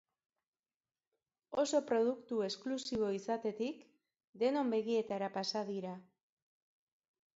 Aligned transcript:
Oso 1.63 1.81
produktu 1.91 2.39
exklusibo 2.45 3.11
izatetik, 3.17 3.85
denon 4.45 4.75
begietara 4.77 5.29
pasa 5.37 5.63
dira. 5.69 5.97